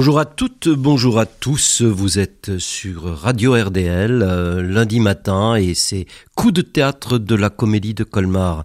[0.00, 1.82] Bonjour à toutes, bonjour à tous.
[1.82, 7.50] Vous êtes sur Radio RDL euh, lundi matin et c'est coup de théâtre de la
[7.50, 8.64] comédie de Colmar.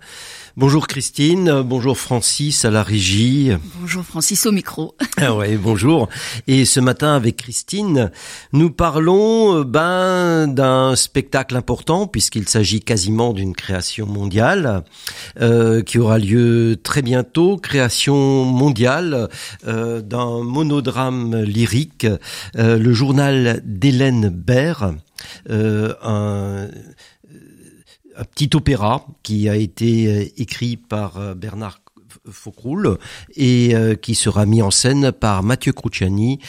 [0.58, 3.52] Bonjour Christine, bonjour Francis à la régie.
[3.82, 4.96] Bonjour Francis au micro.
[5.18, 6.10] Ah ouais, bonjour.
[6.48, 8.12] Et ce matin avec Christine,
[8.54, 14.84] nous parlons euh, ben d'un spectacle important puisqu'il s'agit quasiment d'une création mondiale
[15.42, 19.29] euh, qui aura lieu très bientôt, création mondiale
[19.68, 22.07] euh, d'un monodrame lyrique,
[22.57, 24.96] euh, le journal d'Hélène Baird,
[25.50, 26.68] euh, un
[28.18, 31.79] un petit opéra qui a été euh, écrit par euh, Bernard
[32.31, 32.97] Faucroul
[33.36, 36.40] et euh, qui sera mis en scène par Mathieu Cruciani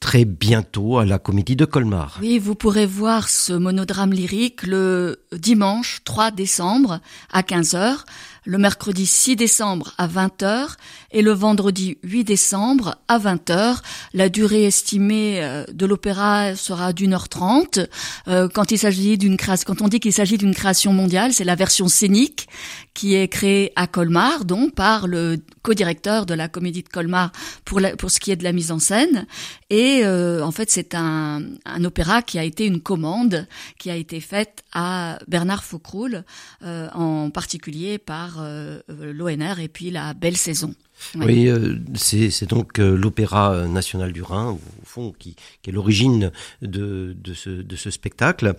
[0.00, 2.18] très bientôt à la Comédie de Colmar.
[2.22, 7.00] Oui, vous pourrez voir ce monodrame lyrique le dimanche 3 décembre
[7.30, 8.04] à 15h,
[8.48, 10.76] le mercredi 6 décembre à 20h
[11.10, 13.80] et le vendredi 8 décembre à 20h.
[14.14, 17.78] La durée estimée euh, de l'opéra sera d'une heure trente.
[18.26, 21.56] Euh, quand il s'agit d'une quand on dit qu'il s'agit d'une création mondiale, c'est la
[21.56, 22.48] version scénique
[22.94, 27.30] qui est créée à Colmar, donc par le co-directeur de la Comédie de Colmar
[27.66, 29.26] pour, la, pour ce qui est de la mise en scène.
[29.70, 33.46] Et euh, en fait, c'est un, un opéra qui a été une commande
[33.78, 36.24] qui a été faite à Bernard Faucroul,
[36.62, 40.74] euh, en particulier par euh, l'ONR et puis la Belle Saison.
[41.14, 46.32] Oui, euh, c'est donc euh, l'Opéra national du Rhin, au fond, qui, qui est l'origine
[46.62, 48.54] de, de, ce, de ce spectacle.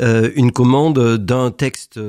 [0.00, 2.00] Euh, une commande d'un texte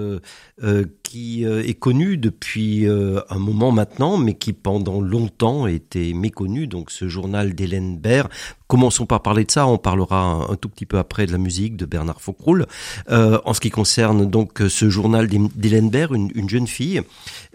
[1.14, 6.66] qui est connu depuis un moment maintenant, mais qui pendant longtemps était méconnu.
[6.66, 8.30] Donc ce journal d'Hélène Baird.
[8.73, 9.68] Commençons par parler de ça.
[9.68, 12.66] On parlera un, tout petit peu après de la musique de Bernard Faucroul.
[13.12, 17.02] Euh, en ce qui concerne donc ce journal d'Hélène Baird, une, une, jeune fille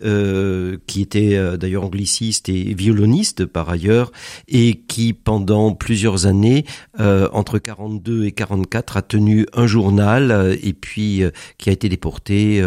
[0.05, 4.13] euh, qui était euh, d'ailleurs angliciste et violoniste par ailleurs,
[4.47, 6.65] et qui pendant plusieurs années,
[7.01, 11.73] euh, entre 42 et 44, a tenu un journal euh, et puis euh, qui a
[11.73, 12.63] été déporté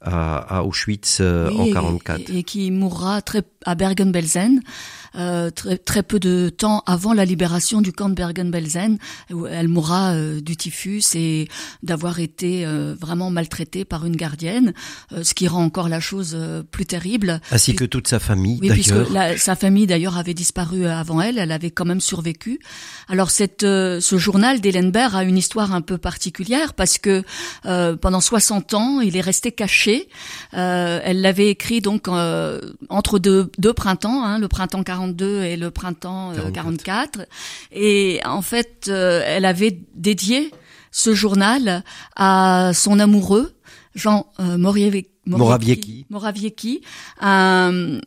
[0.00, 2.30] à, à, Auschwitz oui, en 44.
[2.30, 4.60] Et, et, qui mourra très à Bergen-Belsen.
[5.16, 8.98] Euh, très, très, peu de temps avant la libération du camp de Bergen-Belsen,
[9.32, 11.48] où elle mourra euh, du typhus et
[11.82, 14.72] d'avoir été euh, vraiment maltraitée par une gardienne,
[15.12, 17.40] euh, ce qui rend encore la chose euh, plus terrible.
[17.50, 21.38] Ainsi que toute sa famille, oui, puisque la, sa famille d'ailleurs avait disparu avant elle,
[21.38, 22.58] elle avait quand même survécu.
[23.08, 27.22] Alors cette, euh, ce journal d'Hélène a une histoire un peu particulière parce que
[27.62, 30.08] pendant 60 ans, il est resté caché.
[30.52, 35.70] elle l'avait écrit donc entre deux, deux printemps, hein, le printemps 40 42 et le
[35.70, 37.20] printemps euh, 44.
[37.72, 40.50] Et en fait, euh, elle avait dédié
[40.90, 41.82] ce journal
[42.16, 43.54] à son amoureux,
[43.94, 46.82] Jean euh, Moraviecki, Moraviecki, Moraviecki
[47.20, 47.98] un,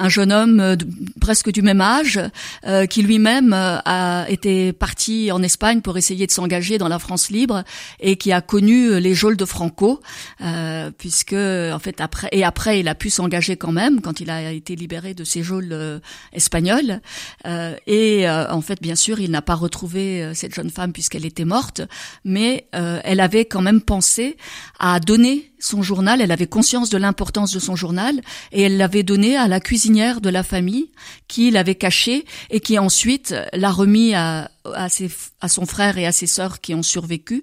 [0.00, 0.86] un jeune homme de,
[1.20, 2.18] presque du même âge
[2.66, 6.98] euh, qui lui-même euh, a été parti en Espagne pour essayer de s'engager dans la
[6.98, 7.64] France libre
[8.00, 10.00] et qui a connu les geôles de Franco
[10.40, 14.30] euh, puisque en fait après et après il a pu s'engager quand même quand il
[14.30, 15.98] a été libéré de ces geôles euh,
[16.32, 17.00] espagnoles
[17.86, 21.82] et en fait bien sûr il n'a pas retrouvé cette jeune femme puisqu'elle était morte
[22.24, 24.36] mais elle avait quand même pensé
[24.78, 28.20] à donner son journal, elle avait conscience de l'importance de son journal
[28.52, 30.90] et elle l'avait donné à la cuisinière de la famille
[31.28, 35.10] qui l'avait caché et qui ensuite l'a remis à, à, ses,
[35.40, 37.42] à son frère et à ses sœurs qui ont survécu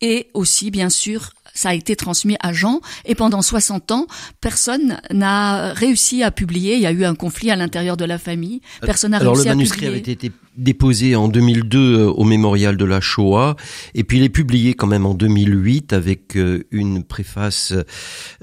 [0.00, 4.06] et aussi bien sûr ça a été transmis à Jean et pendant 60 ans,
[4.40, 6.74] personne n'a réussi à publier.
[6.74, 8.60] Il y a eu un conflit à l'intérieur de la famille.
[8.80, 9.50] Personne n'a réussi à publier.
[9.50, 13.56] Alors le manuscrit avait été déposé en 2002 au mémorial de la Shoah
[13.94, 16.36] et puis il est publié quand même en 2008 avec
[16.70, 17.72] une préface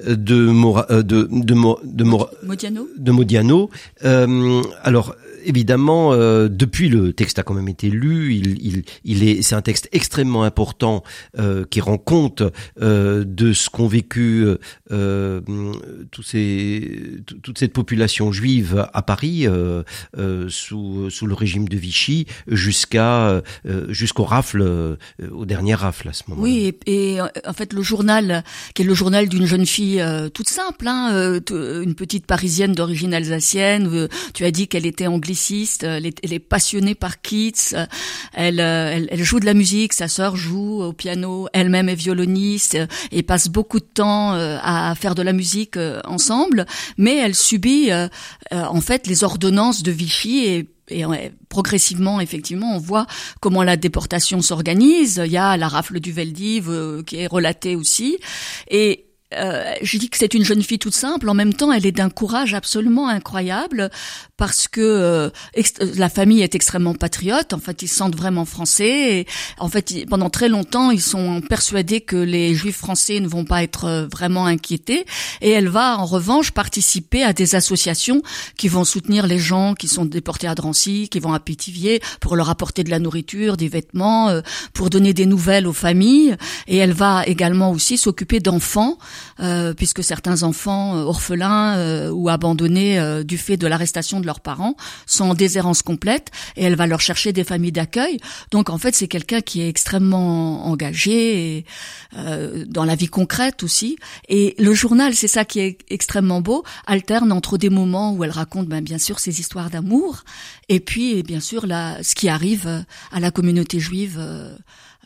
[0.06, 2.88] de Mora, de de, de, de, Modiano.
[2.98, 3.70] De Modiano.
[4.04, 9.28] Euh, alors évidemment, euh, depuis le texte a quand même été lu, il, il, il
[9.28, 11.04] est, c'est un texte extrêmement important
[11.38, 12.44] euh, qui rend compte
[12.82, 14.46] euh, de ce qu'ont vécu
[14.92, 15.42] euh,
[16.12, 19.84] tous ces, toute cette population juive à Paris euh,
[20.50, 22.01] sous, sous le régime de Vichy
[22.48, 23.42] jusqu'à
[23.90, 24.98] jusqu'au rafle,
[25.32, 26.42] au dernier rafle à ce moment.
[26.42, 28.44] Oui, et, en fait le journal,
[28.74, 30.04] qui est le journal d'une jeune fille
[30.34, 34.08] toute simple, hein, une petite parisienne d'origine alsacienne.
[34.34, 35.32] tu as dit qu'elle était anglaise
[35.82, 37.88] elle est, passionnée par Keats,
[38.34, 42.78] elle, elle, joue de la musique, sa sœur joue au piano, elle-même est violoniste
[43.12, 46.66] et passe beaucoup de temps euh, à faire de la musique euh, ensemble,
[46.98, 48.08] mais elle subit euh,
[48.52, 51.04] en fait les ordonnances de Vichy et
[51.50, 53.06] progressivement, effectivement, on voit
[53.40, 55.22] comment la déportation s'organise.
[55.26, 58.18] Il y a la rafle du Veldiv qui est relatée aussi.
[58.70, 61.30] Et euh, je dis que c'est une jeune fille toute simple.
[61.30, 63.90] En même temps, elle est d'un courage absolument incroyable
[64.38, 65.30] parce que euh,
[65.96, 67.54] la famille est extrêmement patriote.
[67.54, 69.20] En fait, ils se sentent vraiment français.
[69.20, 69.28] Et,
[69.60, 73.64] en fait, pendant très longtemps, ils sont persuadés que les Juifs français ne vont pas
[73.64, 75.06] être euh, vraiment inquiétés.
[75.42, 78.22] Et elle va, en revanche, participer à des associations
[78.58, 82.36] qui vont soutenir les gens qui sont déportés à Drancy, qui vont à Pétivier pour
[82.36, 84.42] leur apporter de la nourriture, des vêtements, euh,
[84.74, 86.36] pour donner des nouvelles aux familles.
[86.68, 88.98] Et elle va également aussi s'occuper d'enfants
[89.40, 94.40] euh, puisque certains enfants euh, orphelins euh, ou abandonnés du fait de l'arrestation de leurs
[94.40, 94.76] parents
[95.06, 98.20] sont en déshérence complète et elle va leur chercher des familles d'accueil.
[98.52, 101.66] Donc en fait, c'est quelqu'un qui est extrêmement engagé et,
[102.68, 103.98] dans la vie concrète aussi.
[104.28, 108.32] Et le journal, c'est ça qui est extrêmement beau, alterne entre des moments où elle
[108.32, 110.24] raconte ben, bien sûr ses histoires d'amour
[110.70, 114.20] et puis bien sûr la, ce qui arrive à la communauté juive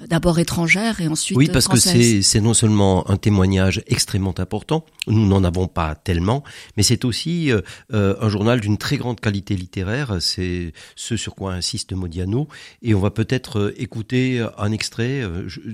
[0.07, 5.25] d'abord étrangère et ensuite Oui, parce que c'est non seulement un témoignage extrêmement important, nous
[5.25, 6.43] n'en avons pas tellement,
[6.75, 7.61] mais c'est aussi euh,
[7.93, 12.47] euh, un journal d'une très grande qualité littéraire, c'est ce sur quoi insiste Modiano,
[12.81, 15.23] et on va peut-être euh, écouter un extrait,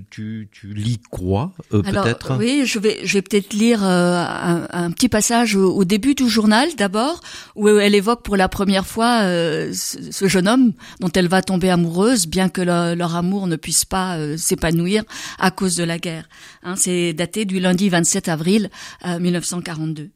[0.09, 2.37] tu, tu lis quoi peut-être?
[2.37, 6.69] Oui, je vais, je vais peut-être lire un, un, petit passage au, début du journal
[6.77, 7.21] d'abord,
[7.55, 12.27] où elle évoque pour la première fois ce, jeune homme dont elle va tomber amoureuse,
[12.27, 15.03] bien que leur amour ne puisse pas euh, s'épanouir
[15.39, 16.27] à cause de la guerre.
[16.63, 18.69] Hein, c'est daté du lundi 27 avril
[19.05, 20.03] 1942.
[20.03, 20.07] Euh,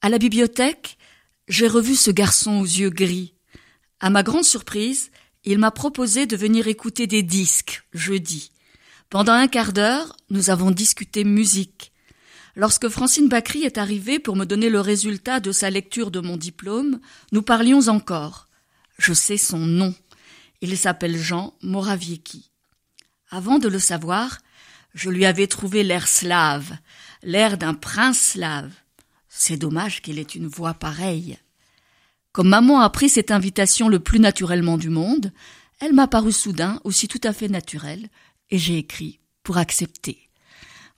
[0.00, 0.98] à la bibliothèque,
[1.48, 3.34] j'ai revu ce garçon aux yeux gris.
[4.00, 5.10] À ma grande surprise,
[5.44, 8.52] il m'a proposé de venir écouter des disques jeudi.
[9.10, 11.92] Pendant un quart d'heure, nous avons discuté musique.
[12.54, 16.36] Lorsque Francine Bacry est arrivée pour me donner le résultat de sa lecture de mon
[16.36, 17.00] diplôme,
[17.32, 18.48] nous parlions encore.
[18.98, 19.94] Je sais son nom.
[20.60, 22.47] Il s'appelle Jean Moraviecki.
[23.30, 24.38] Avant de le savoir,
[24.94, 26.76] je lui avais trouvé l'air slave,
[27.22, 28.72] l'air d'un prince slave.
[29.28, 31.36] C'est dommage qu'il ait une voix pareille.
[32.32, 35.32] Comme maman a pris cette invitation le plus naturellement du monde,
[35.80, 38.08] elle m'a paru soudain aussi tout à fait naturelle,
[38.50, 40.28] et j'ai écrit pour accepter.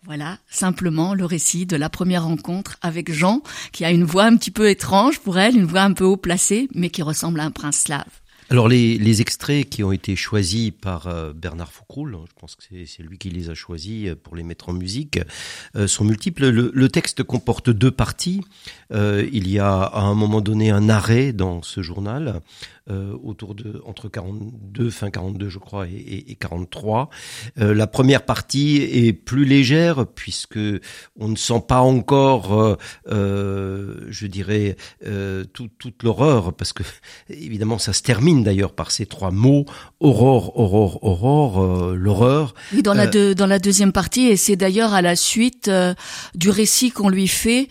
[0.04, 3.42] Voilà simplement le récit de la première rencontre avec Jean,
[3.72, 6.16] qui a une voix un petit peu étrange pour elle, une voix un peu haut
[6.16, 8.20] placée, mais qui ressemble à un prince slave.
[8.52, 12.64] Alors les, les, extraits qui ont été choisis par euh, Bernard Foucroul, je pense que
[12.84, 15.20] c'est lui qui les a choisis euh, pour les mettre en musique,
[15.76, 16.48] euh, sont multiples.
[16.48, 18.40] Le, le, texte comporte deux parties.
[18.90, 22.40] il y a à un moment donné un arrêt dans ce journal
[22.90, 27.08] euh, autour de entre 42, fin 42 je crois, et, et, 43.
[27.58, 30.58] Euh, la première partie est plus légère puisque
[31.18, 32.78] on ne sent pas encore,
[33.08, 34.76] euh, je dirais,
[35.52, 36.82] tout, toute l'horreur parce que
[37.28, 39.66] évidemment ça se termine d'ailleurs par ces trois mots
[40.00, 42.54] aurore, aurore, aurore, l'horreur.
[42.72, 45.70] Oui, dans la dans la deuxième partie et c'est d'ailleurs à la suite
[46.34, 47.68] du récit qu'on lui fait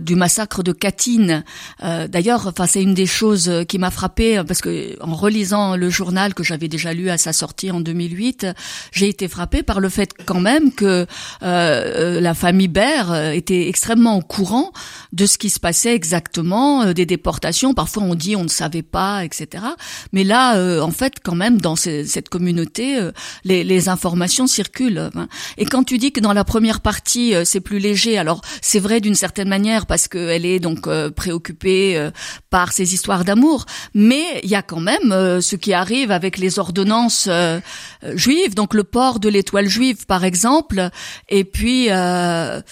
[0.00, 1.44] du massacre de Katyn.
[1.80, 6.34] d'ailleurs, enfin c'est une des choses qui m'a frappé parce que en relisant le journal
[6.34, 8.46] que j'avais déjà lu à sa sortie en 2008,
[8.92, 11.06] j'ai été frappée par le fait quand même que
[11.42, 14.72] euh, la famille Baird était extrêmement au courant
[15.12, 17.74] de ce qui se passait exactement, euh, des déportations.
[17.74, 19.64] Parfois on dit on ne savait pas, etc.
[20.12, 22.98] Mais là, euh, en fait, quand même, dans cette communauté,
[23.44, 25.10] les, les, informations circulent.
[25.14, 25.28] Hein.
[25.58, 29.00] Et quand tu dis que dans la première partie c'est plus léger, alors c'est vrai
[29.00, 32.10] d'une certaine manière parce qu'elle est donc préoccupée
[32.50, 36.38] par ces histoires d'amour, mais il y a quand même euh, ce qui arrive avec
[36.38, 37.60] les ordonnances euh,
[38.04, 40.90] euh, juives, donc le port de l'étoile juive par exemple,
[41.28, 42.62] et puis le,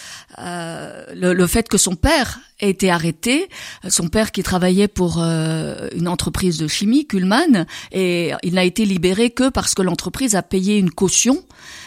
[1.14, 3.48] le, fait que son père a été arrêté,
[3.88, 9.30] son père qui travaillait pour une entreprise de chimie, Kuhlmann, et il n'a été libéré
[9.30, 11.42] que parce que l'entreprise a payé une caution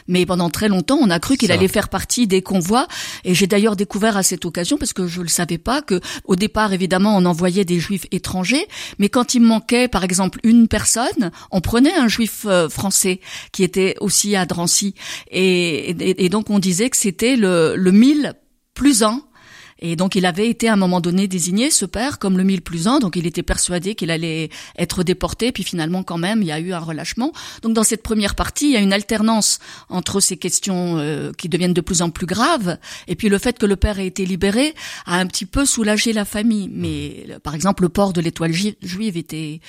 [0.07, 2.87] mais pendant très longtemps, on a cru qu'il allait faire partie des convois.
[3.23, 5.99] Et j'ai d'ailleurs découvert à cette occasion, parce que je ne le savais pas, que
[6.25, 8.67] au départ, évidemment, on envoyait des juifs étrangers,
[8.99, 13.19] mais quand il manquait, par exemple, une personne, on prenait un juif euh, français
[13.51, 14.95] qui était aussi à Drancy.
[15.31, 18.33] Et, et, donc, on disait que c'était le, le mille
[18.73, 19.21] plus un
[19.85, 22.61] et donc il avait été à un moment donné désigné, ce père, comme le mille
[22.61, 26.47] plus un, donc il était persuadé qu'il allait être déporté, puis finalement quand même il
[26.47, 27.33] y a eu un relâchement.
[27.63, 29.59] Donc dans cette première partie, il y a une alternance
[29.89, 32.77] entre ces questions euh, qui deviennent de plus en plus graves,
[33.09, 34.73] et puis le fait que le père ait été libéré
[35.05, 36.69] a un petit peu soulagé la famille.
[36.71, 39.59] Mais par exemple le port de l'étoile juive était...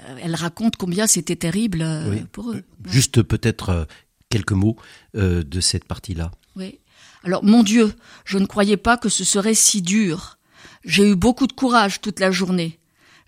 [0.00, 2.62] Euh, elle raconte combien c'était terrible euh, pour eux.
[2.86, 3.86] Juste peut-être
[4.30, 4.76] quelques mots
[5.14, 6.30] de cette partie-là.
[7.24, 7.92] Alors, mon Dieu,
[8.24, 10.38] je ne croyais pas que ce serait si dur.
[10.84, 12.78] J'ai eu beaucoup de courage toute la journée.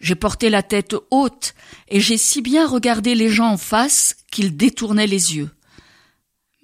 [0.00, 1.54] J'ai porté la tête haute
[1.88, 5.50] et j'ai si bien regardé les gens en face qu'ils détournaient les yeux.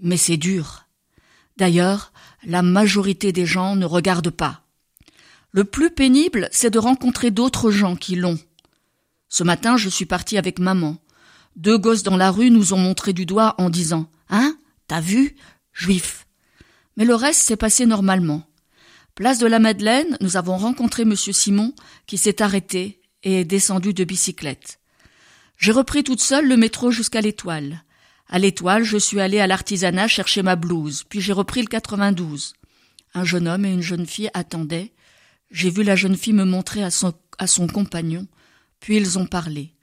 [0.01, 0.87] Mais c'est dur.
[1.57, 2.13] D'ailleurs,
[2.49, 4.63] La majorité des gens ne regardent pas.
[5.51, 8.39] Le plus pénible, c'est de rencontrer d'autres gens qui l'ont.
[9.29, 10.99] Ce matin, je suis partie avec maman.
[11.57, 14.57] Deux gosses dans la rue nous ont montré du doigt en disant Hein?
[14.87, 15.35] T'as vu?
[15.73, 16.26] Juif.
[16.97, 18.43] Mais le reste s'est passé normalement.
[19.15, 21.75] Place de la Madeleine, nous avons rencontré monsieur Simon
[22.07, 24.79] qui s'est arrêté et est descendu de bicyclette.
[25.59, 27.83] J'ai repris toute seule le métro jusqu'à l'étoile.
[28.29, 32.55] À l'étoile, je suis allée à l'artisanat chercher ma blouse, puis j'ai repris le 92.
[33.15, 34.93] Un jeune homme et une jeune fille attendaient.
[35.51, 37.13] J'ai vu la jeune fille me montrer à son,
[37.69, 38.27] compagnon,
[38.81, 39.75] puis ils ont parlé.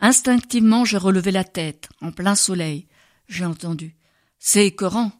[0.00, 2.88] Instinctivement, j'ai relevé la tête, en plein soleil.
[3.28, 3.96] J'ai entendu.
[4.38, 5.12] C'est écœurant.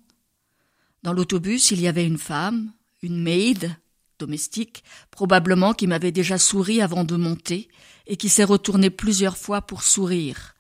[1.05, 3.77] Dans l'autobus, il y avait une femme, une maid,
[4.19, 7.69] domestique, probablement qui m'avait déjà souri avant de monter,
[8.07, 10.55] et qui s'est retournée plusieurs fois pour sourire.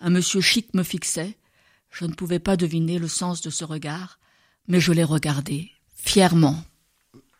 [0.00, 1.36] Un monsieur chic me fixait.
[1.90, 4.18] Je ne pouvais pas deviner le sens de ce regard,
[4.66, 6.64] mais je l'ai regardé, fièrement.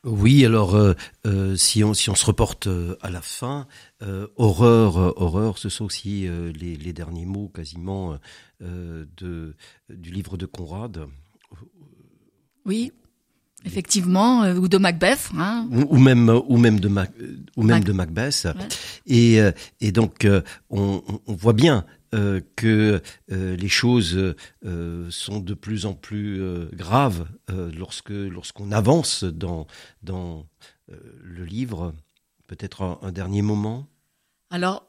[0.04, 0.94] Oui, alors euh,
[1.26, 3.66] euh, si on se reporte euh, à la fin,
[4.36, 8.18] horreur, horreur, ce sont aussi les, derniers mots quasiment
[8.60, 11.08] du livre de Conrad.
[12.64, 12.92] Oui,
[13.64, 15.68] effectivement, ou de Macbeth, hein.
[15.70, 16.88] ou, même ou même de
[17.56, 18.48] ou même de Macbeth.
[19.06, 19.40] Et
[19.80, 20.26] et donc
[20.70, 23.00] on, on voit bien euh, que
[23.30, 24.34] euh, les choses
[24.66, 26.42] euh, sont de plus en plus
[26.74, 29.66] graves lorsque lorsqu'on avance dans
[30.02, 30.46] dans
[30.88, 31.94] le livre.
[32.48, 33.86] Peut-être un, dernier moment.
[34.50, 34.84] Alors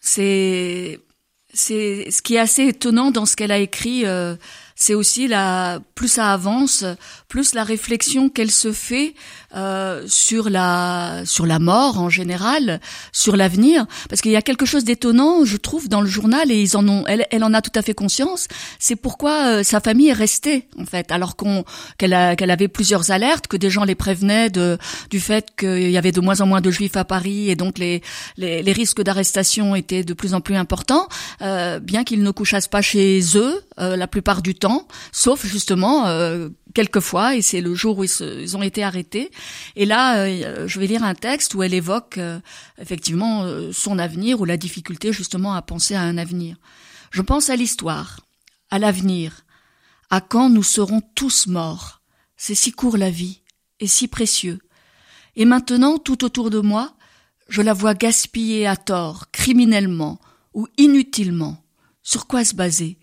[0.00, 0.98] c'est
[1.52, 4.04] c'est ce qui est assez étonnant dans ce qu'elle a écrit
[4.74, 6.84] c'est aussi la plus ça avance,
[7.28, 9.14] plus la réflexion qu'elle se fait
[9.54, 12.80] euh, sur la sur la mort en général,
[13.12, 16.60] sur l'avenir, parce qu'il y a quelque chose d'étonnant, je trouve, dans le journal et
[16.60, 18.48] ils en ont, elle, elle en a tout à fait conscience.
[18.78, 21.64] C'est pourquoi euh, sa famille est restée en fait, alors qu'on
[21.98, 24.78] qu'elle qu'elle avait plusieurs alertes, que des gens les prévenaient de
[25.10, 27.78] du fait qu'il y avait de moins en moins de juifs à Paris et donc
[27.78, 28.02] les
[28.36, 31.08] les, les risques d'arrestation étaient de plus en plus importants,
[31.42, 34.63] euh, bien qu'ils ne couchassent pas chez eux euh, la plupart du temps,
[35.12, 39.30] sauf justement euh, quelquefois, et c'est le jour où ils, ont été arrêtés.
[39.76, 42.40] Et là, euh, je vais lire un texte où elle évoque euh,
[42.78, 46.56] effectivement son avenir ou la difficulté justement à penser à un avenir.
[47.10, 48.20] Je pense à l'histoire,
[48.70, 49.44] à l'avenir,
[50.10, 52.00] à quand nous serons tous morts.
[52.36, 53.40] C'est si court la vie
[53.80, 54.58] et si précieux.
[55.36, 56.94] Et maintenant, tout autour de moi,
[57.48, 60.18] je la vois gaspiller à tort, criminellement
[60.54, 61.64] ou inutilement.
[62.02, 62.98] Sur quoi se baser?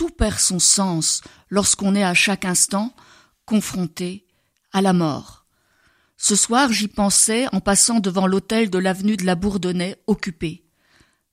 [0.00, 2.94] Tout perd son sens lorsqu'on est à chaque instant
[3.44, 4.24] confronté
[4.72, 5.44] à la mort.
[6.16, 10.64] Ce soir, j'y pensais en passant devant l'hôtel de l'avenue de la Bourdonnais occupé.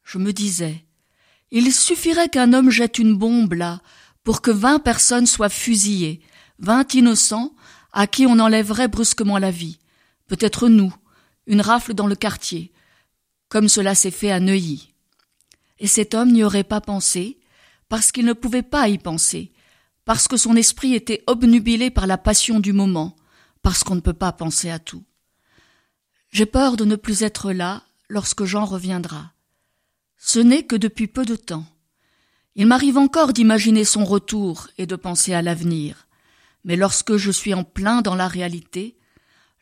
[0.04, 0.84] Je me disais,
[1.50, 3.80] il suffirait qu'un homme jette une bombe là
[4.26, 6.20] pour que vingt personnes soient fusillées,
[6.60, 7.56] vingt innocents
[7.94, 9.80] à qui on enlèverait brusquement la vie.
[10.28, 10.94] Peut-être nous,
[11.46, 12.74] une rafle dans le quartier,
[13.48, 14.94] comme cela s'est fait à Neuilly.
[15.80, 17.38] Et cet homme n'y aurait pas pensé,
[17.90, 19.52] parce qu'il ne pouvait pas y penser,
[20.06, 23.16] parce que son esprit était obnubilé par la passion du moment,
[23.62, 25.04] parce qu'on ne peut pas penser à tout.
[26.32, 29.34] J'ai peur de ne plus être là lorsque Jean reviendra.
[30.18, 31.66] Ce n'est que depuis peu de temps.
[32.56, 36.08] Il m'arrive encore d'imaginer son retour et de penser à l'avenir,
[36.64, 38.98] mais lorsque je suis en plein dans la réalité,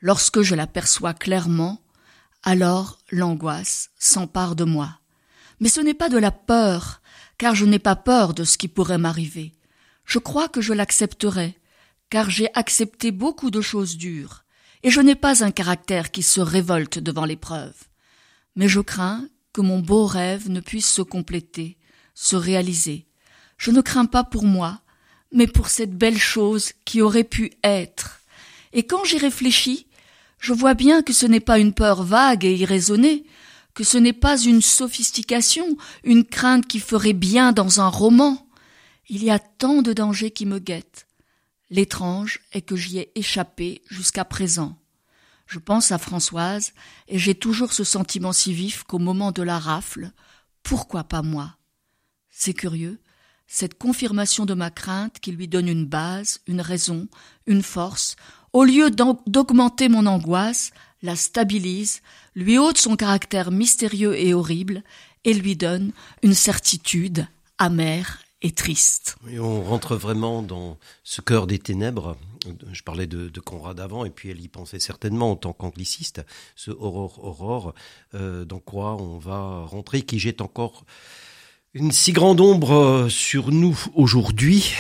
[0.02, 1.82] lorsque je l'aperçois clairement,
[2.44, 5.00] alors l'angoisse s'empare de moi.
[5.60, 7.02] Mais ce n'est pas de la peur,
[7.38, 9.54] car je n'ai pas peur de ce qui pourrait m'arriver.
[10.06, 11.58] Je crois que je l'accepterai,
[12.10, 14.44] car j'ai accepté beaucoup de choses dures,
[14.84, 17.76] et je n'ai pas un caractère qui se révolte devant l'épreuve.
[18.56, 21.78] Mais je crains que mon beau rêve ne puisse se compléter,
[22.14, 23.08] se réaliser.
[23.58, 24.82] Je ne crains pas pour moi,
[25.32, 28.22] mais pour cette belle chose qui aurait pu être.
[28.74, 29.88] Et quand j'y réfléchis,
[30.40, 33.26] je vois bien que ce n'est pas une peur vague et irraisonnée,
[33.76, 38.48] que ce n'est pas une sophistication, une crainte qui ferait bien dans un roman.
[39.10, 41.06] Il y a tant de dangers qui me guettent.
[41.70, 44.80] L'étrange est que j'y ai échappé jusqu'à présent.
[45.46, 46.74] Je pense à Françoise,
[47.08, 50.12] et j'ai toujours ce sentiment si vif qu'au moment de la rafle,
[50.64, 51.58] pourquoi pas moi?
[52.32, 53.00] C'est curieux,
[53.46, 57.08] cette confirmation de ma crainte qui lui donne une base, une raison,
[57.46, 58.16] une force,
[58.54, 60.72] au lieu d'augmenter mon angoisse,
[61.06, 62.02] la stabilise,
[62.36, 64.84] lui ôte son caractère mystérieux et horrible,
[65.24, 69.16] et lui donne une certitude amère et triste.
[69.40, 72.18] on rentre vraiment dans ce cœur des ténèbres.
[72.72, 76.22] Je parlais de, Conrad avant, et puis elle y pensait certainement en tant qu'angliciste,
[76.56, 77.74] ce aurore aurore,
[78.14, 80.86] euh, dans quoi on va rentrer, qui jette encore
[81.74, 84.74] Une si grande ombre sur nous aujourd'hui,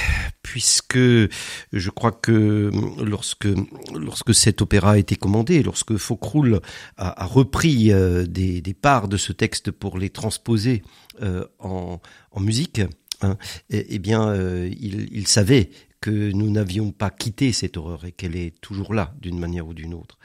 [0.55, 2.71] puisque je crois que
[3.03, 3.49] lorsque
[3.93, 6.61] lorsque cet opéra a été commandé, lorsque Faucroul
[6.95, 10.81] a, repris euh, des, des, parts de ce texte pour les transposer
[11.21, 11.99] euh, en,
[12.39, 12.79] musique,
[13.21, 13.35] hein,
[13.69, 18.37] eh, eh, bien, euh, il, savait que nous n'avions pas quitté cette horreur et qu'elle
[18.37, 20.17] est toujours là d'une manière ou d'une autre.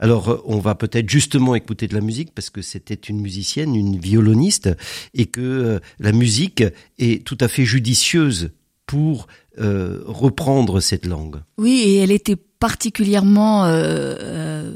[0.00, 3.98] Alors on va peut-être justement écouter de la musique parce que c'était une musicienne, une
[3.98, 4.68] violoniste
[5.14, 6.62] et que la musique
[6.98, 8.50] est tout à fait judicieuse
[8.88, 9.26] pour
[9.60, 11.36] euh, reprendre cette langue.
[11.58, 14.72] Oui, et elle était particulièrement euh,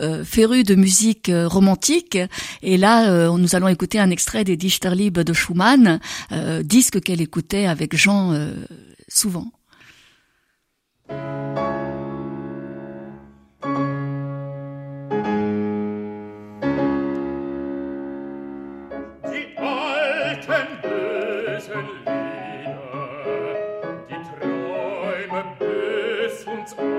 [0.00, 2.16] euh, férue de musique romantique.
[2.62, 5.98] Et là, nous allons écouter un extrait des Dichterliebe de Schumann,
[6.62, 8.32] disque qu'elle écoutait avec Jean
[9.08, 9.50] souvent.
[26.76, 26.97] That's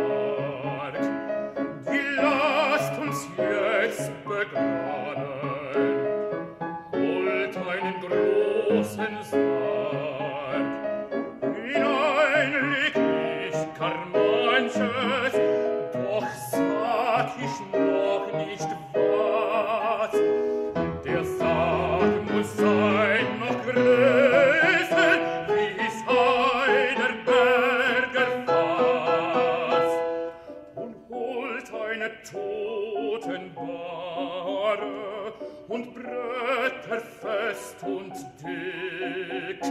[37.82, 39.62] und dick.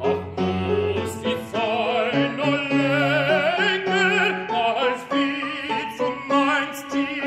[0.00, 2.56] Ach, muss die feine
[3.58, 7.22] Länge, als wie du meinst die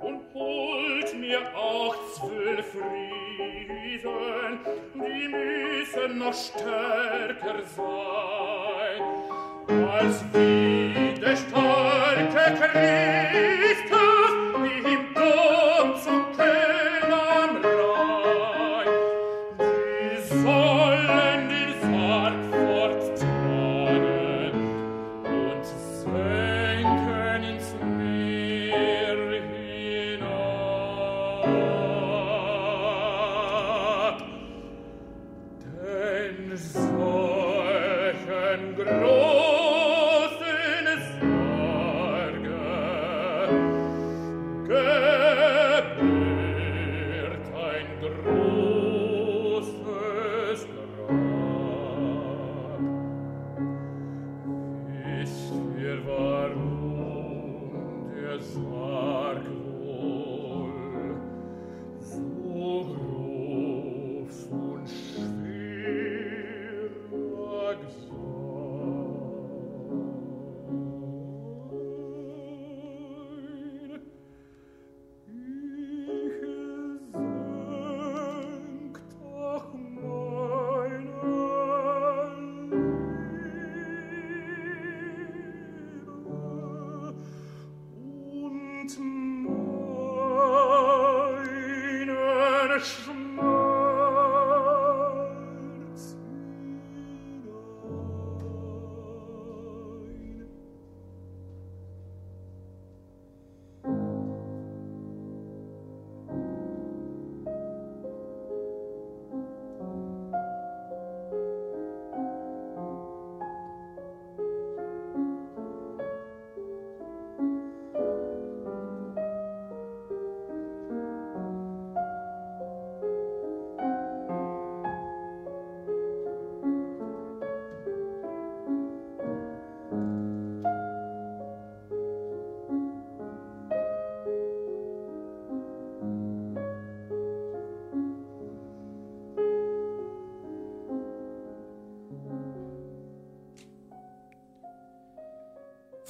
[0.00, 4.60] Und holt mir auch zwölf Riesen,
[4.94, 9.02] die müssen noch stärker sein,
[9.88, 13.01] als wie der starke Krieg.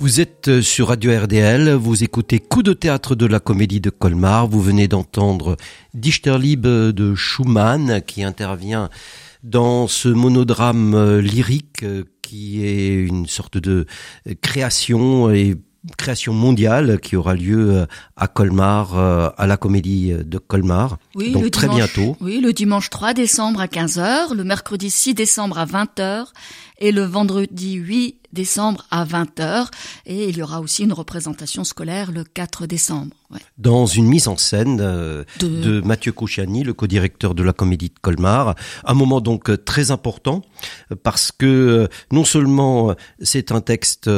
[0.03, 3.88] Vous êtes euh, sur Radio RDL, vous écoutez Coup de théâtre de la comédie de
[3.88, 5.57] Colmar, vous venez d'entendre
[5.95, 8.91] Dichterliebe de Schumann qui intervient
[9.45, 13.87] dans ce monodrame euh, lyrique euh, qui est une sorte de
[14.41, 15.55] création et
[15.97, 17.87] création mondiale qui aura lieu
[18.17, 20.99] à Colmar, à la comédie de Colmar.
[21.17, 22.17] Oui, donc le très dimanche, bientôt.
[22.21, 26.27] Oui, le dimanche 3 décembre à 15h, le mercredi 6 décembre à 20h
[26.79, 29.68] et le vendredi 8 décembre à 20h
[30.07, 33.16] et il y aura aussi une représentation scolaire le 4 décembre.
[33.59, 35.81] Dans une mise en scène euh, de...
[35.81, 40.42] Mathieu Kouchiani, le co-directeur de la Comédie de Colmar, un moment donc euh, très important
[41.03, 44.11] parce que euh, non seulement c'est un texte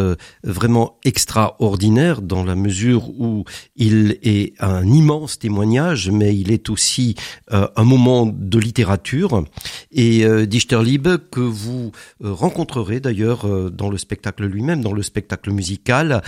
[0.43, 3.45] vraiment extraordinaire dans la mesure où
[3.77, 7.15] il est un immense témoignage, mais il est aussi
[7.51, 9.45] un moment de littérature.
[9.91, 16.23] Et Dichterlieb que vous rencontrerez d'ailleurs dans le spectacle lui-même, dans le spectacle musical,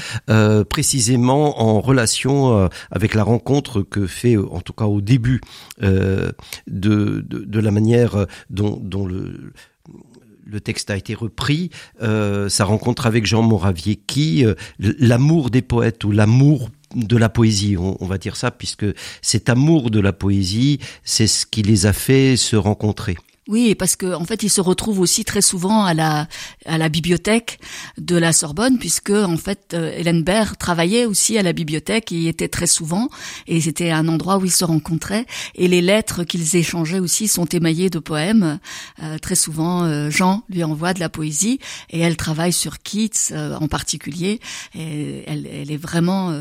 [0.69, 5.41] précisément en relation avec la rencontre que fait, en tout cas au début,
[5.83, 6.33] euh,
[6.67, 9.53] de, la manière dont, dont le
[10.49, 11.71] le texte a été repris,
[12.03, 17.77] euh, sa rencontre avec Jean Moraviecki, euh, l'amour des poètes ou l'amour de la poésie,
[17.77, 18.87] on, va dire ça, puisque
[19.23, 23.17] cet amour de la poésie, c'est ce qui les a fait se rencontrer.
[23.49, 26.27] Oui, parce que en fait, il se retrouve aussi très souvent à la
[26.65, 27.61] à la bibliothèque
[27.97, 32.17] de la Sorbonne, puisque en fait, euh, Hélène Baird travaillait aussi à la bibliothèque, et
[32.17, 33.09] y était très souvent,
[33.47, 35.27] et c'était un endroit où ils se rencontraient.
[35.55, 38.59] Et les lettres qu'ils échangeaient aussi sont émaillées de poèmes.
[39.01, 43.33] Euh, très souvent, euh, Jean lui envoie de la poésie, et elle travaille sur Keats
[43.61, 44.41] en particulier.
[44.75, 46.33] Et elle, elle est vraiment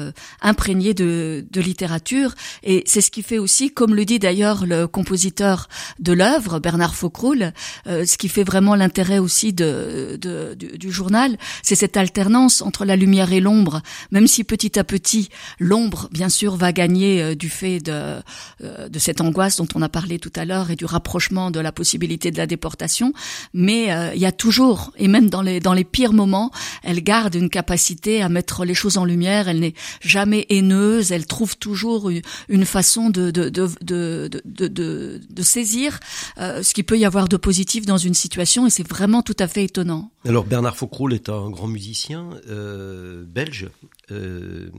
[0.41, 4.87] imprégnée de, de littérature, et c'est ce qui fait aussi, comme le dit d'ailleurs le
[4.87, 5.67] compositeur
[5.99, 7.51] de l'œuvre, Bernard Faucroul,
[7.87, 10.17] euh, ce qui fait vraiment l'intérêt aussi de,
[10.55, 13.81] du, journal, c'est cette alternance entre la lumière et l'ombre,
[14.11, 15.29] même si petit à petit
[15.59, 18.21] l'ombre, bien sûr, va gagner euh, du fait de,
[18.63, 21.59] euh, de cette angoisse dont on a parlé tout à l'heure et du rapprochement de
[21.59, 23.13] la possibilité de la déportation,
[23.53, 26.51] mais il y a toujours, et même dans les, dans les pires moments,
[26.83, 31.25] elle garde une capacité à mettre les choses en lumière, elle n'est jamais haineuse, elle
[31.25, 32.09] trouve toujours
[32.49, 35.99] une, façon de, de, de, de, de, de saisir
[36.37, 39.47] ce qui peut y avoir de positif dans une situation et c'est vraiment tout à
[39.47, 40.11] fait étonnant.
[40.25, 43.69] Alors Bernard Faucroul est un grand musicien euh, belge
[44.11, 44.69] euh,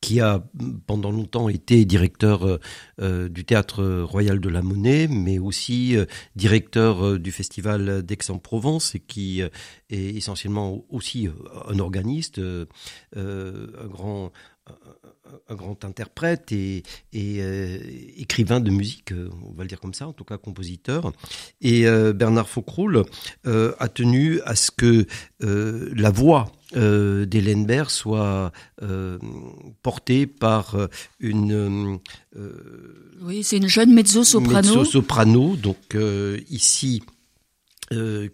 [0.00, 0.44] qui a
[0.86, 2.58] pendant longtemps été directeur
[3.00, 5.96] euh, du théâtre royal de la Monnaie, mais aussi
[6.36, 9.50] directeur du festival d'Aix-en-Provence et qui est
[9.90, 11.28] essentiellement aussi
[11.68, 12.40] un organiste,
[13.16, 14.32] un grand
[15.48, 16.82] un grand interprète et,
[17.14, 17.78] euh,
[18.16, 21.12] écrivain de musique, euh, on va le dire comme ça, en tout cas compositeur.
[21.60, 23.04] Et euh, Bernard Faucroul
[23.44, 25.06] a tenu à ce que
[25.40, 28.52] la voix d'Hélène Baird soit
[29.82, 30.76] portée par
[31.18, 31.98] une...
[33.22, 34.68] oui, c'est une jeune mezzo-soprano.
[34.68, 35.96] Mezzo-soprano, donc
[36.48, 37.02] ici...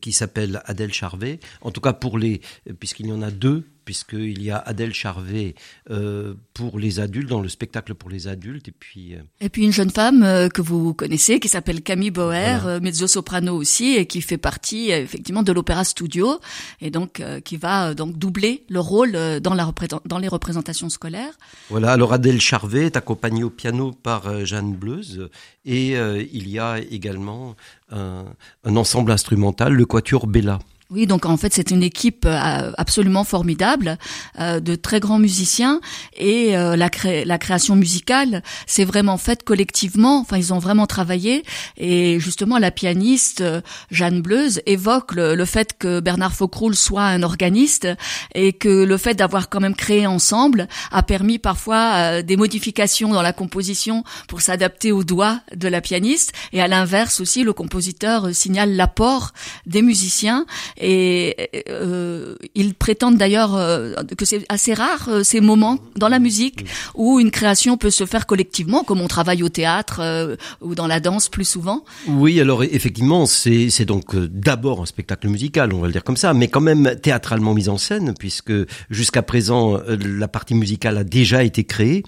[0.01, 1.40] qui s'appelle Adèle Charvet.
[1.62, 2.40] En tout cas pour les,
[2.79, 5.55] puisqu'il y en a deux puisqu'il y a Adèle Charvet
[5.90, 8.68] euh, pour les adultes, dans le spectacle pour les adultes.
[8.68, 12.11] Et puis, euh, et puis une jeune femme euh, que vous connaissez qui s'appelle Camille
[12.11, 16.40] Bauer, mezzo-soprano aussi, et qui fait partie effectivement de l'Opéra Studio,
[16.81, 19.72] et donc qui va donc doubler le rôle dans, la
[20.05, 21.33] dans les représentations scolaires.
[21.70, 25.29] Voilà, alors Adèle Charvet est accompagnée au piano par Jeanne Bleuze,
[25.64, 27.55] et il y a également
[27.92, 28.25] un,
[28.64, 30.59] un ensemble instrumental, le Quatuor Bella.
[30.88, 33.99] Oui, donc en fait c'est une équipe euh, absolument formidable
[34.38, 35.81] euh, de très grands musiciens
[36.16, 36.88] et euh, la,
[37.25, 40.20] la création musicale c'est vraiment faite collectivement.
[40.20, 41.42] Enfin ils ont vraiment travaillé
[41.77, 43.42] et justement la pianiste
[43.90, 47.88] Jeanne Bleuze évoque le, fait que Bernard Faucroul soit un organiste
[48.37, 53.22] et que le fait d'avoir quand même créé ensemble a permis parfois des modifications dans
[53.22, 58.33] la composition pour s'adapter aux doigts de la pianiste et à l'inverse aussi le compositeur
[58.33, 59.33] signale l'apport
[59.66, 60.46] des musiciens
[60.79, 66.19] et euh, ils prétendent d'ailleurs euh, que c'est assez rare euh, ces moments dans la
[66.19, 70.75] musique où une création peut se faire collectivement, comme on travaille au théâtre euh, ou
[70.75, 71.85] dans la danse plus souvent.
[72.09, 76.35] Oui, alors effectivement, c'est donc d'abord un spectacle musical, on va le dire comme ça,
[76.35, 78.53] mais quand même théâtralement mis en scène, puisque
[78.91, 82.03] jusqu'à présent la partie musicale a déjà été créée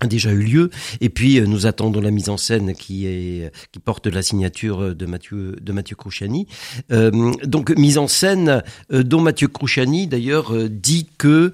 [0.00, 3.52] a déjà eu lieu et puis euh, nous attendons la mise en scène qui est
[3.72, 6.46] qui porte la signature de Mathieu de Mathieu Crouchani.
[6.92, 11.52] Euh, donc mise en scène euh, dont Mathieu Crouchani d'ailleurs euh, dit que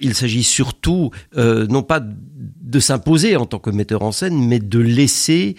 [0.00, 4.78] il s'agit surtout non pas de s'imposer en tant que metteur en scène, mais de
[4.78, 5.56] laisser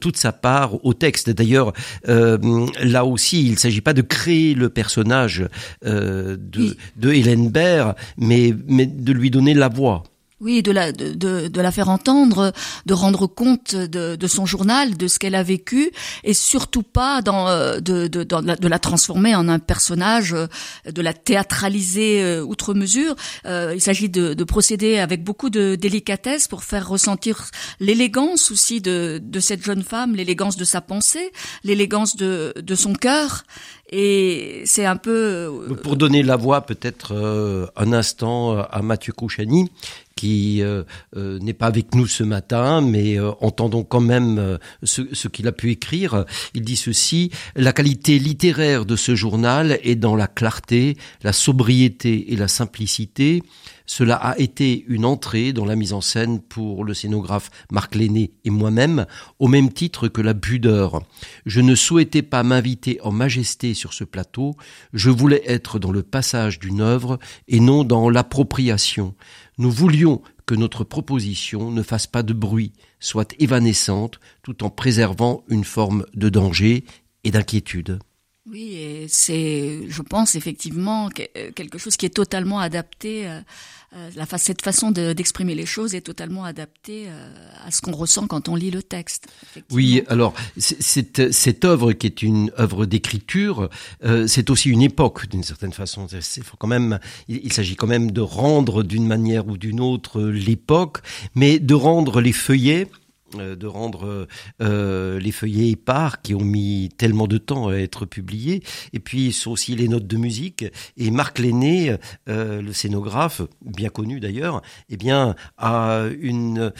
[0.00, 1.30] toute sa part au texte.
[1.30, 1.72] D'ailleurs,
[2.06, 5.48] là aussi, il ne s'agit pas de créer le personnage
[5.82, 6.38] de,
[6.96, 10.04] de Hélène Baird, mais, mais de lui donner la voix.
[10.44, 11.14] Oui, de la, de,
[11.48, 12.52] de, la faire entendre,
[12.84, 15.90] de rendre compte de, de son journal, de ce qu'elle a vécu,
[16.22, 20.46] et surtout pas dans, euh, de, de, la, de la transformer en un personnage, euh,
[20.84, 23.14] de la théâtraliser euh, outre mesure.
[23.46, 27.46] il s'agit de, de procéder avec beaucoup de délicatesse pour faire ressentir
[27.80, 32.92] l'élégance aussi de, de cette jeune femme, l'élégance de sa pensée, l'élégance de, de son
[32.92, 33.44] cœur,
[33.90, 35.50] Et c'est un peu...
[35.82, 37.14] Pour donner la voix peut-être
[37.76, 39.70] un instant à Mathieu Kouchani,
[40.14, 40.84] qui euh,
[41.16, 45.48] euh, n'est pas avec nous ce matin, mais euh, entendons quand même ce, ce qu'il
[45.48, 46.24] a pu écrire.
[46.54, 52.32] Il dit ceci, la qualité littéraire de ce journal est dans la clarté, la sobriété
[52.32, 53.42] et la simplicité.
[53.86, 58.32] Cela a été une entrée dans la mise en scène pour le scénographe Marc Lenné
[58.44, 59.06] et moi-même,
[59.38, 61.02] au même titre que la pudeur.
[61.44, 64.56] Je ne souhaitais pas m'inviter en majesté sur ce plateau,
[64.94, 69.14] je voulais être dans le passage d'une œuvre et non dans l'appropriation.
[69.58, 75.44] Nous voulions que notre proposition ne fasse pas de bruit, soit évanescente, tout en préservant
[75.48, 76.84] une forme de danger
[77.24, 77.98] et d'inquiétude.
[78.50, 83.26] Oui, et c'est, je pense effectivement, euh, quelque chose qui est totalement adapté.
[83.26, 83.40] Euh,
[83.96, 87.06] euh, cette façon d'exprimer les choses est totalement adaptée
[87.64, 89.28] à ce qu'on ressent quand on lit le texte.
[89.70, 93.70] Oui, alors cette, cette œuvre qui est une œuvre d'écriture,
[94.26, 96.08] c'est aussi une époque d'une certaine façon.
[96.20, 100.98] C'est quand même, il s'agit quand même de rendre d'une manière ou d'une autre l'époque,
[101.36, 103.03] mais de rendre les feuillets euh,
[103.36, 104.26] de rendre
[104.60, 108.62] euh, les feuillets épars qui ont mis tellement de temps à être publiés.
[108.92, 110.64] Et puis, sont aussi les notes de musique.
[110.96, 111.96] Et Marc Lenné,
[112.28, 116.72] euh, le scénographe, bien connu d'ailleurs, eh bien, a une,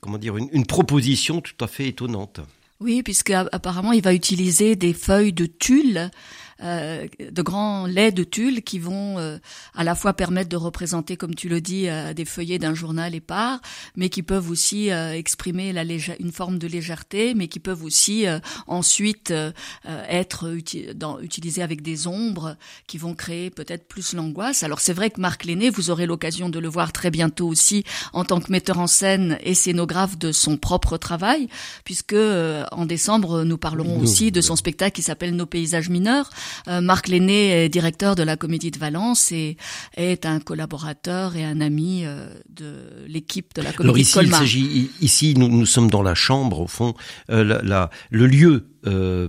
[0.00, 2.40] comment dire, une, proposition tout à fait étonnante.
[2.80, 6.08] Oui, puisque apparemment, il va utiliser des feuilles de tulle euh,
[6.60, 9.38] de grands laits de tulle qui vont euh,
[9.74, 13.14] à la fois permettre de représenter, comme tu le dis, euh, des feuillets d'un journal
[13.14, 13.60] épars,
[13.96, 15.82] mais qui peuvent aussi exprimer la
[16.18, 18.26] une forme de légèreté, mais qui peuvent aussi
[18.66, 19.32] ensuite
[19.86, 20.54] être
[20.94, 24.62] dans, utilisés avec des ombres qui vont créer peut-être plus l'angoisse.
[24.62, 27.84] Alors c'est vrai que Marc Lenné, vous aurez l'occasion de le voir très bientôt aussi
[28.12, 31.48] en tant que metteur en scène et scénographe de son propre travail,
[31.84, 36.47] puisque en décembre nous parlerons aussi de son spectacle qui s'appelle Nos paysages mineurs, euh,
[36.66, 39.56] Marc Lenné est directeur de la Comédie de Valence et
[39.96, 42.74] est un collaborateur et un ami euh, de
[43.06, 44.42] l'équipe de la Comédie Alors ici, de Colmar.
[44.42, 46.94] Il s'agit, ici, nous, nous sommes dans la chambre, au fond,
[47.30, 49.28] euh, la, le lieu euh,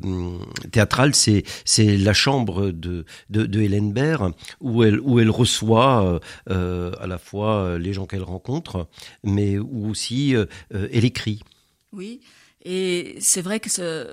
[0.71, 6.19] théâtrale, c'est c'est la chambre de, de, de Hélène Baird où elle où elle reçoit
[6.49, 8.87] euh, à la fois les gens qu'elle rencontre,
[9.23, 10.35] mais où aussi
[10.71, 11.41] elle écrit.
[11.91, 12.21] Oui.
[12.65, 14.05] Et c'est vrai que ce,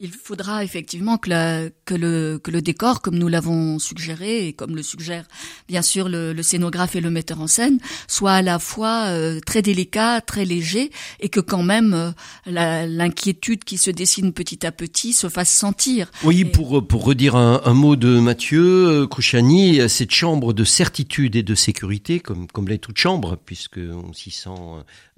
[0.00, 4.52] il faudra effectivement que, la, que, le, que le décor, comme nous l'avons suggéré et
[4.52, 5.24] comme le suggère
[5.68, 7.78] bien sûr le, le, scénographe et le metteur en scène,
[8.08, 13.62] soit à la fois euh, très délicat, très léger, et que quand même euh, l'inquiétude
[13.62, 16.10] qui se dessine petit à petit se fasse sentir.
[16.24, 21.36] Oui, pour, pour redire un, un, mot de Mathieu euh, Crouchani, cette chambre de certitude
[21.36, 24.50] et de sécurité, comme, comme l'est toute chambre, puisqu'on s'y sent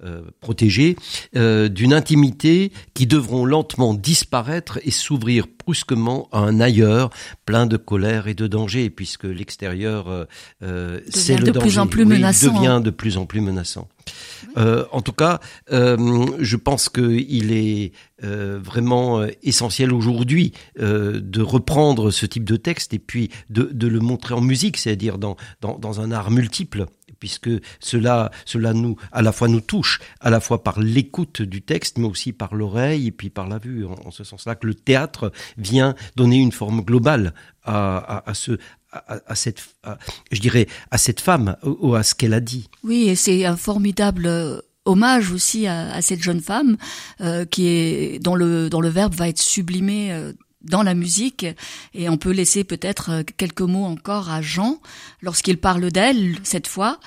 [0.03, 0.95] euh, protégé,
[1.33, 2.18] d'une intimité
[2.93, 7.09] qui devront lentement disparaître et s'ouvrir brusquement à un ailleurs
[7.45, 10.25] plein de colère et de danger, puisque l'extérieur, euh,
[10.63, 11.59] euh c'est le de danger.
[11.59, 12.53] Plus en plus menaçant.
[12.53, 13.87] devient de plus en plus menaçant.
[14.57, 15.39] Euh, en tout cas,
[15.71, 22.99] euh, je pense qu'il est vraiment essentiel aujourd'hui de reprendre ce type de texte et
[22.99, 26.87] puis de, de le montrer en musique, c'est-à-dire dans, dans, dans un art multiple
[27.19, 31.61] puisque cela, cela nous, à la fois nous touche, à la fois par l'écoute du
[31.61, 33.85] texte, mais aussi par l'oreille et puis par la vue.
[33.85, 38.57] En, ce sens-là, que le théâtre vient donner une forme globale à, à, ce,
[38.91, 39.63] à, cette,
[40.31, 42.69] je dirais, à cette femme ou à ce qu'elle a dit.
[42.83, 46.77] Oui, et c'est un formidable euh, hommage aussi à, à cette jeune femme
[47.21, 50.11] euh, qui est dont le dont le verbe va être sublimé.
[50.11, 51.45] Euh, dans la musique
[51.93, 54.81] et on peut laisser peut-être euh, quelques mots encore à Jean
[55.21, 56.99] lorsqu'il parle d'elle cette fois.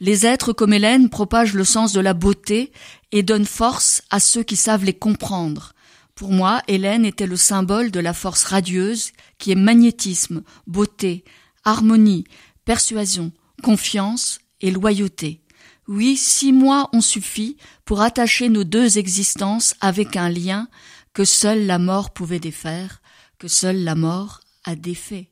[0.00, 2.72] Les êtres comme Hélène propagent le sens de la beauté
[3.12, 5.72] et donnent force à ceux qui savent les comprendre.
[6.14, 11.24] Pour moi, Hélène était le symbole de la force radieuse qui est magnétisme, beauté,
[11.64, 12.24] harmonie,
[12.64, 15.40] persuasion, confiance et loyauté.
[15.88, 20.68] Oui, six mois ont suffi pour attacher nos deux existences avec un lien
[21.12, 23.00] que seule la mort pouvait défaire,
[23.38, 25.30] que seule la mort a défait.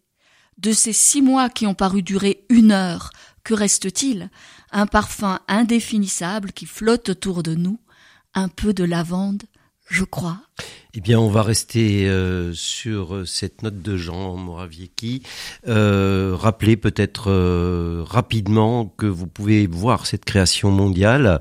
[0.56, 3.10] De ces six mois qui ont paru durer une heure,
[3.44, 4.30] que reste-t-il?
[4.72, 7.80] Un parfum indéfinissable qui flotte autour de nous,
[8.34, 9.44] un peu de lavande,
[9.88, 10.40] je crois.
[10.94, 15.22] Eh bien, on va rester euh, sur cette note de Jean Moraviecki.
[15.68, 21.40] Euh, rappeler peut-être euh, rapidement que vous pouvez voir cette création mondiale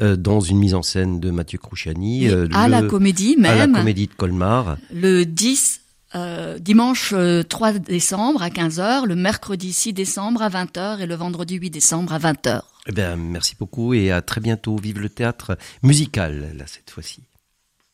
[0.00, 2.28] euh, dans une mise en scène de Mathieu Crouchani.
[2.52, 3.52] à la comédie même.
[3.52, 4.76] À la comédie de Colmar.
[4.92, 5.80] Le 10
[6.14, 7.14] euh, dimanche
[7.48, 12.12] 3 décembre à 15h, le mercredi 6 décembre à 20h et le vendredi 8 décembre
[12.12, 12.60] à 20h.
[12.86, 14.76] Eh bien, merci beaucoup et à très bientôt.
[14.76, 17.22] Vive le théâtre musical, là, cette fois-ci.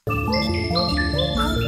[0.08, 1.67] Música